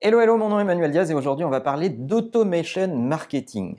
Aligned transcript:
Hello, 0.00 0.20
hello, 0.20 0.36
mon 0.36 0.48
nom 0.48 0.60
est 0.60 0.62
Emmanuel 0.62 0.92
Diaz 0.92 1.10
et 1.10 1.14
aujourd'hui 1.14 1.44
on 1.44 1.50
va 1.50 1.60
parler 1.60 1.88
d'automation 1.88 2.96
marketing. 2.96 3.74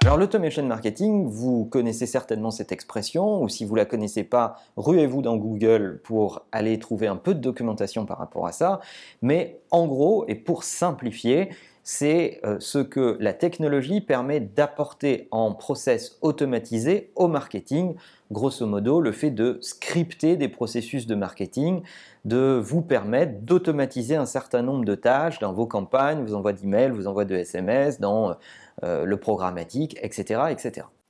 Alors 0.00 0.16
l'automation 0.16 0.62
marketing, 0.62 1.28
vous 1.28 1.66
connaissez 1.66 2.06
certainement 2.06 2.50
cette 2.50 2.72
expression, 2.72 3.42
ou 3.42 3.50
si 3.50 3.66
vous 3.66 3.74
la 3.74 3.84
connaissez 3.84 4.24
pas, 4.24 4.56
ruez-vous 4.78 5.20
dans 5.20 5.36
Google 5.36 6.00
pour 6.02 6.46
aller 6.50 6.78
trouver 6.78 7.06
un 7.06 7.16
peu 7.16 7.34
de 7.34 7.40
documentation 7.40 8.06
par 8.06 8.16
rapport 8.16 8.46
à 8.46 8.52
ça. 8.52 8.80
Mais 9.20 9.60
en 9.70 9.86
gros, 9.86 10.24
et 10.26 10.34
pour 10.34 10.64
simplifier, 10.64 11.50
c'est 11.90 12.42
euh, 12.44 12.56
ce 12.60 12.80
que 12.80 13.16
la 13.18 13.32
technologie 13.32 14.02
permet 14.02 14.40
d'apporter 14.40 15.26
en 15.30 15.54
process 15.54 16.18
automatisé 16.20 17.10
au 17.16 17.28
marketing. 17.28 17.94
Grosso 18.30 18.66
modo, 18.66 19.00
le 19.00 19.10
fait 19.10 19.30
de 19.30 19.56
scripter 19.62 20.36
des 20.36 20.48
processus 20.48 21.06
de 21.06 21.14
marketing, 21.14 21.80
de 22.26 22.60
vous 22.62 22.82
permettre 22.82 23.40
d'automatiser 23.40 24.16
un 24.16 24.26
certain 24.26 24.60
nombre 24.60 24.84
de 24.84 24.94
tâches 24.94 25.38
dans 25.38 25.54
vos 25.54 25.64
campagnes, 25.64 26.22
vous 26.22 26.34
envoie 26.34 26.52
d'emails, 26.52 26.90
vous 26.90 27.06
envoie 27.06 27.24
de 27.24 27.36
SMS, 27.36 28.00
dans 28.00 28.36
euh, 28.84 29.06
le 29.06 29.16
programmatique, 29.16 29.96
etc. 30.02 30.42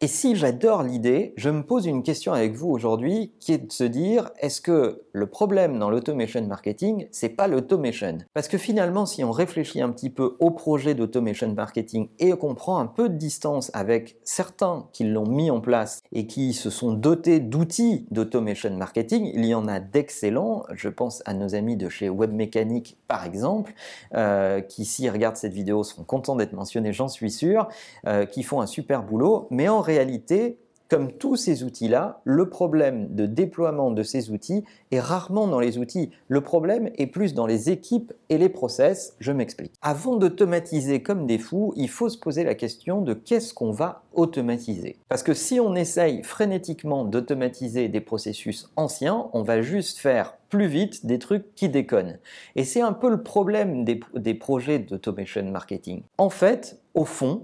Et 0.00 0.06
si 0.06 0.36
j'adore 0.36 0.84
l'idée, 0.84 1.34
je 1.36 1.50
me 1.50 1.64
pose 1.64 1.86
une 1.86 2.04
question 2.04 2.32
avec 2.32 2.54
vous 2.54 2.68
aujourd'hui 2.68 3.32
qui 3.40 3.52
est 3.52 3.66
de 3.66 3.72
se 3.72 3.82
dire 3.82 4.30
est-ce 4.38 4.60
que 4.60 5.02
le 5.10 5.26
problème 5.26 5.76
dans 5.76 5.90
l'automation 5.90 6.40
marketing, 6.46 7.08
c'est 7.10 7.30
pas 7.30 7.48
l'automation? 7.48 8.18
Parce 8.32 8.46
que 8.46 8.58
finalement, 8.58 9.06
si 9.06 9.24
on 9.24 9.32
réfléchit 9.32 9.80
un 9.80 9.90
petit 9.90 10.10
peu 10.10 10.36
au 10.38 10.52
projet 10.52 10.94
d'automation 10.94 11.52
marketing 11.52 12.10
et 12.20 12.30
qu'on 12.30 12.54
prend 12.54 12.78
un 12.78 12.86
peu 12.86 13.08
de 13.08 13.16
distance 13.16 13.72
avec 13.74 14.18
certains 14.22 14.86
qui 14.92 15.02
l'ont 15.02 15.26
mis 15.26 15.50
en 15.50 15.60
place 15.60 16.00
et 16.12 16.28
qui 16.28 16.52
se 16.52 16.70
sont 16.70 16.92
dotés 16.92 17.40
d'outils 17.40 18.06
d'automation 18.12 18.70
marketing, 18.76 19.32
il 19.34 19.46
y 19.46 19.54
en 19.54 19.66
a 19.66 19.80
d'excellents. 19.80 20.62
Je 20.74 20.90
pense 20.90 21.24
à 21.26 21.34
nos 21.34 21.56
amis 21.56 21.76
de 21.76 21.88
chez 21.88 22.08
Webmechanic 22.08 22.98
par 23.08 23.26
exemple, 23.26 23.74
euh, 24.14 24.60
qui 24.60 24.84
s'ils 24.84 25.10
regardent 25.10 25.34
cette 25.36 25.54
vidéo 25.54 25.82
seront 25.82 26.04
contents 26.04 26.36
d'être 26.36 26.52
mentionnés, 26.52 26.92
j'en 26.92 27.08
suis 27.08 27.32
sûr, 27.32 27.66
euh, 28.06 28.26
qui 28.26 28.44
font 28.44 28.60
un 28.60 28.66
super 28.66 29.02
boulot, 29.02 29.48
mais 29.50 29.68
en 29.68 29.87
réalité, 29.88 30.58
comme 30.88 31.12
tous 31.12 31.36
ces 31.36 31.64
outils-là, 31.64 32.20
le 32.24 32.48
problème 32.48 33.14
de 33.14 33.26
déploiement 33.26 33.90
de 33.90 34.02
ces 34.02 34.30
outils 34.30 34.64
est 34.90 35.00
rarement 35.00 35.46
dans 35.46 35.60
les 35.60 35.76
outils. 35.76 36.10
Le 36.28 36.40
problème 36.40 36.90
est 36.96 37.06
plus 37.06 37.34
dans 37.34 37.46
les 37.46 37.70
équipes 37.70 38.12
et 38.30 38.38
les 38.38 38.48
process. 38.48 39.14
Je 39.20 39.32
m'explique. 39.32 39.72
Avant 39.82 40.16
d'automatiser 40.16 41.02
comme 41.02 41.26
des 41.26 41.38
fous, 41.38 41.74
il 41.76 41.90
faut 41.90 42.08
se 42.08 42.16
poser 42.16 42.42
la 42.42 42.54
question 42.54 43.02
de 43.02 43.12
qu'est-ce 43.12 43.52
qu'on 43.52 43.70
va 43.70 44.02
automatiser. 44.14 44.96
Parce 45.08 45.22
que 45.22 45.34
si 45.34 45.60
on 45.60 45.74
essaye 45.74 46.22
frénétiquement 46.22 47.04
d'automatiser 47.04 47.88
des 47.88 48.00
processus 48.00 48.70
anciens, 48.76 49.28
on 49.34 49.42
va 49.42 49.60
juste 49.60 49.98
faire 49.98 50.38
plus 50.48 50.68
vite 50.68 51.04
des 51.04 51.18
trucs 51.18 51.54
qui 51.54 51.68
déconnent. 51.68 52.18
Et 52.56 52.64
c'est 52.64 52.80
un 52.80 52.94
peu 52.94 53.10
le 53.10 53.22
problème 53.22 53.84
des, 53.84 54.00
des 54.14 54.34
projets 54.34 54.78
d'automation 54.78 55.44
marketing. 55.50 56.02
En 56.16 56.30
fait, 56.30 56.80
au 56.94 57.04
fond, 57.04 57.42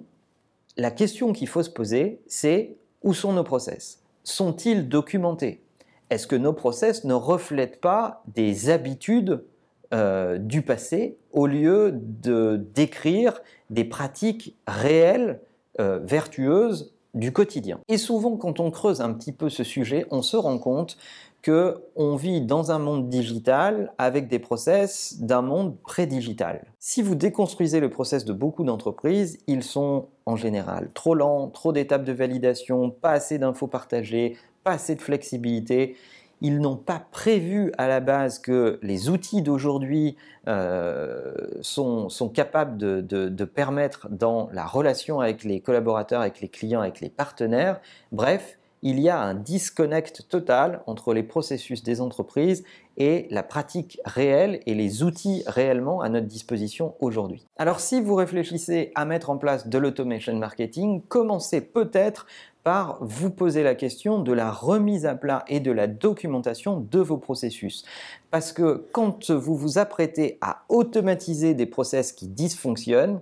la 0.77 0.91
question 0.91 1.33
qu'il 1.33 1.49
faut 1.49 1.63
se 1.63 1.71
poser, 1.71 2.21
c'est 2.27 2.77
où 3.03 3.15
sont 3.15 3.33
nos 3.33 3.45
process? 3.45 4.03
Sont-ils 4.25 4.89
documentés? 4.89 5.63
Est-ce 6.11 6.27
que 6.27 6.37
nos 6.37 6.53
process 6.53 7.05
ne 7.05 7.15
reflètent 7.15 7.81
pas 7.81 8.23
des 8.35 8.71
habitudes 8.71 9.45
euh, 9.93 10.39
du 10.39 10.63
passé 10.63 11.17
au 11.33 11.47
lieu 11.47 11.93
de 11.93 12.65
décrire 12.75 13.41
des 13.71 13.85
pratiques 13.85 14.57
réelles, 14.67 15.41
euh, 15.81 16.01
vertueuses 16.03 16.95
du 17.15 17.33
quotidien? 17.33 17.81
Et 17.89 17.99
souvent, 17.99 18.37
quand 18.37 18.61
on 18.61 18.71
creuse 18.71 19.01
un 19.01 19.13
petit 19.13 19.33
peu 19.33 19.49
ce 19.49 19.65
sujet, 19.65 20.07
on 20.11 20.23
se 20.23 20.37
rend 20.37 20.59
compte 20.59 20.97
qu'on 21.45 22.17
vit 22.17 22.41
dans 22.41 22.73
un 22.73 22.79
monde 22.79 23.09
digital 23.09 23.93
avec 23.99 24.29
des 24.29 24.39
process 24.39 25.21
d'un 25.21 25.43
monde 25.43 25.77
pré-digital. 25.83 26.65
Si 26.79 27.03
vous 27.03 27.15
déconstruisez 27.15 27.81
le 27.81 27.91
process 27.91 28.25
de 28.25 28.33
beaucoup 28.33 28.65
d'entreprises, 28.65 29.39
ils 29.47 29.63
sont 29.63 30.09
en 30.27 30.37
général 30.37 30.91
trop 30.95 31.15
lents, 31.15 31.49
trop 31.49 31.73
d'étapes 31.73 32.05
de 32.05 32.13
validation, 32.13 32.91
pas 32.91 33.11
assez 33.11 33.39
d'infos 33.39 33.67
partagées, 33.67 34.39
pas 34.63 34.73
assez 34.73 34.95
de 34.95 35.03
flexibilité. 35.03 35.97
Ils 36.41 36.61
n'ont 36.61 36.77
pas 36.77 37.03
prévu 37.11 37.73
à 37.79 37.89
la 37.89 38.01
base 38.01 38.39
que 38.39 38.79
les 38.83 39.09
outils 39.09 39.43
d'aujourd'hui 39.43 40.17
euh, 40.49 41.35
sont, 41.61 42.09
capables 42.35 42.77
de 42.79 43.45
permettre 43.45 44.09
dans 44.11 44.49
la 44.53 44.65
relation 44.65 45.21
avec 45.21 45.45
les 45.45 45.61
collaborateurs, 45.61 46.23
avec 46.23 46.41
les 46.41 46.49
clients, 46.49 46.81
avec 46.81 47.01
les 47.01 47.11
partenaires. 47.11 47.81
Bref, 48.13 48.59
il 48.85 49.01
y 49.01 49.09
a 49.09 49.19
un 49.19 49.35
disconnect 49.35 50.29
total 50.29 50.83
entre 50.87 51.15
les 51.15 51.23
processus 51.23 51.83
des 51.83 52.03
entreprises 52.03 52.65
et 52.99 53.27
la 53.31 53.43
pratique 53.43 53.99
réelle 54.05 54.61
et 54.67 54.75
les 54.75 55.03
outils 55.03 55.43
réellement 55.47 56.03
à 56.03 56.11
notre 56.11 56.27
disposition 56.27 56.95
aujourd'hui. 57.01 57.47
Alors 57.57 57.81
si 57.81 58.01
vous 58.01 58.15
réfléchissez 58.15 58.93
à 58.95 59.07
mettre 59.07 59.31
en 59.31 59.39
place 59.39 59.67
de 59.67 59.79
l'automation 59.79 60.37
marketing, 60.37 61.03
commencez 61.09 61.63
peut-être 61.63 62.27
par 62.63 62.99
vous 63.01 63.31
poser 63.31 63.63
la 63.63 63.75
question 63.75 64.21
de 64.21 64.33
la 64.33 64.51
remise 64.51 65.07
à 65.07 65.15
plat 65.15 65.45
et 65.49 65.61
de 65.61 65.73
la 65.73 65.87
documentation 65.87 66.79
de 66.79 67.01
vos 67.01 67.19
processus. 67.19 67.85
Parce 68.31 68.53
que 68.53 68.87
quand 68.93 69.31
vous 69.31 69.57
vous 69.57 69.79
apprêtez 69.79 70.39
à 70.43 70.65
automatiser 70.69 71.55
des 71.55 71.67
process 71.67 72.13
qui 72.13 72.29
dysfonctionnent, 72.29 73.21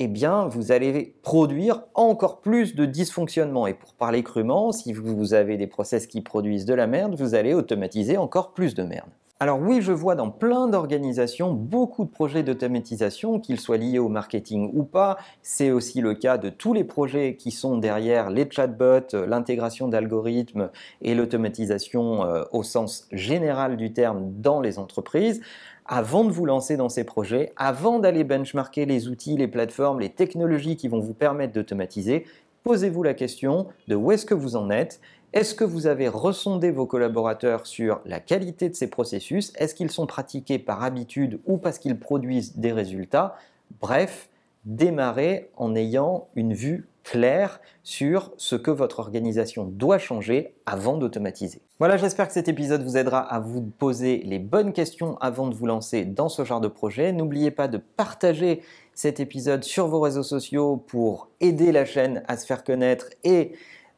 eh 0.00 0.06
bien, 0.06 0.46
vous 0.46 0.72
allez 0.72 1.14
produire 1.22 1.82
encore 1.94 2.40
plus 2.40 2.74
de 2.74 2.84
dysfonctionnement. 2.84 3.66
Et 3.66 3.74
pour 3.74 3.94
parler 3.94 4.22
crûment, 4.22 4.72
si 4.72 4.92
vous 4.92 5.34
avez 5.34 5.56
des 5.56 5.66
process 5.66 6.06
qui 6.06 6.20
produisent 6.20 6.64
de 6.64 6.74
la 6.74 6.86
merde, 6.86 7.16
vous 7.16 7.34
allez 7.34 7.52
automatiser 7.52 8.16
encore 8.16 8.52
plus 8.52 8.74
de 8.74 8.84
merde. 8.84 9.10
Alors 9.40 9.60
oui, 9.60 9.82
je 9.82 9.92
vois 9.92 10.16
dans 10.16 10.30
plein 10.30 10.66
d'organisations 10.66 11.52
beaucoup 11.52 12.04
de 12.04 12.10
projets 12.10 12.42
d'automatisation, 12.42 13.38
qu'ils 13.38 13.60
soient 13.60 13.76
liés 13.76 14.00
au 14.00 14.08
marketing 14.08 14.70
ou 14.74 14.82
pas. 14.82 15.16
C'est 15.42 15.70
aussi 15.70 16.00
le 16.00 16.14
cas 16.14 16.38
de 16.38 16.48
tous 16.48 16.74
les 16.74 16.82
projets 16.82 17.36
qui 17.36 17.52
sont 17.52 17.78
derrière 17.78 18.30
les 18.30 18.48
chatbots, 18.50 19.14
l'intégration 19.14 19.86
d'algorithmes 19.86 20.70
et 21.02 21.14
l'automatisation 21.14 22.24
euh, 22.24 22.42
au 22.50 22.64
sens 22.64 23.06
général 23.12 23.76
du 23.76 23.92
terme 23.92 24.32
dans 24.40 24.60
les 24.60 24.80
entreprises 24.80 25.40
avant 25.88 26.24
de 26.24 26.30
vous 26.30 26.44
lancer 26.44 26.76
dans 26.76 26.90
ces 26.90 27.04
projets, 27.04 27.52
avant 27.56 27.98
d'aller 27.98 28.22
benchmarker 28.22 28.84
les 28.84 29.08
outils, 29.08 29.38
les 29.38 29.48
plateformes, 29.48 30.00
les 30.00 30.10
technologies 30.10 30.76
qui 30.76 30.86
vont 30.86 31.00
vous 31.00 31.14
permettre 31.14 31.54
d'automatiser, 31.54 32.26
posez-vous 32.62 33.02
la 33.02 33.14
question 33.14 33.66
de 33.88 33.96
où 33.96 34.12
est-ce 34.12 34.26
que 34.26 34.34
vous 34.34 34.54
en 34.54 34.68
êtes. 34.68 35.00
Est-ce 35.32 35.54
que 35.54 35.64
vous 35.64 35.86
avez 35.86 36.08
ressondé 36.08 36.70
vos 36.70 36.86
collaborateurs 36.86 37.66
sur 37.66 38.00
la 38.04 38.20
qualité 38.20 38.68
de 38.68 38.74
ces 38.74 38.88
processus? 38.90 39.52
Est-ce 39.56 39.74
qu'ils 39.74 39.90
sont 39.90 40.06
pratiqués 40.06 40.58
par 40.58 40.84
habitude 40.84 41.40
ou 41.46 41.56
parce 41.56 41.78
qu'ils 41.78 41.98
produisent 41.98 42.58
des 42.58 42.72
résultats? 42.72 43.36
Bref, 43.80 44.28
démarrez 44.66 45.50
en 45.56 45.74
ayant 45.74 46.28
une 46.34 46.52
vue 46.52 46.86
clair 47.08 47.60
sur 47.82 48.32
ce 48.36 48.54
que 48.54 48.70
votre 48.70 48.98
organisation 48.98 49.64
doit 49.64 49.96
changer 49.96 50.54
avant 50.66 50.98
d'automatiser. 50.98 51.62
Voilà, 51.78 51.96
j'espère 51.96 52.26
que 52.26 52.34
cet 52.34 52.48
épisode 52.48 52.82
vous 52.82 52.98
aidera 52.98 53.20
à 53.20 53.40
vous 53.40 53.62
poser 53.62 54.18
les 54.26 54.38
bonnes 54.38 54.74
questions 54.74 55.16
avant 55.22 55.46
de 55.46 55.54
vous 55.54 55.64
lancer 55.64 56.04
dans 56.04 56.28
ce 56.28 56.44
genre 56.44 56.60
de 56.60 56.68
projet. 56.68 57.12
N'oubliez 57.12 57.50
pas 57.50 57.66
de 57.66 57.78
partager 57.78 58.60
cet 58.94 59.20
épisode 59.20 59.64
sur 59.64 59.88
vos 59.88 60.00
réseaux 60.00 60.22
sociaux 60.22 60.76
pour 60.76 61.30
aider 61.40 61.72
la 61.72 61.86
chaîne 61.86 62.22
à 62.28 62.36
se 62.36 62.44
faire 62.44 62.62
connaître 62.62 63.06
et 63.24 63.52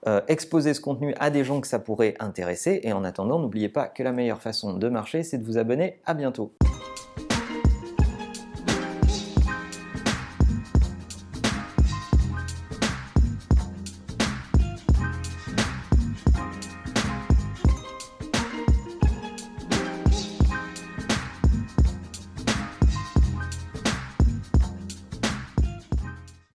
euh, 0.06 0.20
exposer 0.28 0.72
ce 0.72 0.80
contenu 0.80 1.12
à 1.18 1.30
des 1.30 1.42
gens 1.42 1.60
que 1.60 1.66
ça 1.66 1.80
pourrait 1.80 2.14
intéresser. 2.20 2.80
Et 2.84 2.92
en 2.92 3.02
attendant, 3.02 3.40
n'oubliez 3.40 3.68
pas 3.68 3.88
que 3.88 4.04
la 4.04 4.12
meilleure 4.12 4.40
façon 4.40 4.74
de 4.74 4.88
marcher, 4.88 5.24
c'est 5.24 5.38
de 5.38 5.44
vous 5.44 5.58
abonner. 5.58 5.98
À 6.06 6.14
bientôt. 6.14 6.52